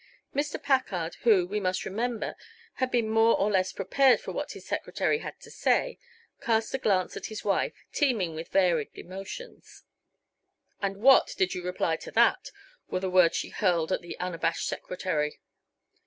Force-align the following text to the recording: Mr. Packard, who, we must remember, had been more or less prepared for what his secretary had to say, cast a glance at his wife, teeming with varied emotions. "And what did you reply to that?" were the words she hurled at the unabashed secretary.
Mr. 0.33 0.59
Packard, 0.59 1.13
who, 1.21 1.45
we 1.45 1.59
must 1.59 1.85
remember, 1.85 2.35
had 2.77 2.89
been 2.89 3.07
more 3.07 3.37
or 3.39 3.51
less 3.51 3.71
prepared 3.71 4.19
for 4.19 4.31
what 4.31 4.53
his 4.53 4.65
secretary 4.65 5.19
had 5.19 5.39
to 5.39 5.51
say, 5.51 5.99
cast 6.41 6.73
a 6.73 6.79
glance 6.79 7.15
at 7.15 7.27
his 7.27 7.45
wife, 7.45 7.85
teeming 7.93 8.33
with 8.33 8.49
varied 8.49 8.89
emotions. 8.95 9.83
"And 10.81 10.97
what 11.03 11.35
did 11.37 11.53
you 11.53 11.61
reply 11.63 11.97
to 11.97 12.09
that?" 12.13 12.49
were 12.89 12.99
the 12.99 13.11
words 13.11 13.37
she 13.37 13.49
hurled 13.49 13.91
at 13.91 14.01
the 14.01 14.19
unabashed 14.19 14.67
secretary. 14.67 15.39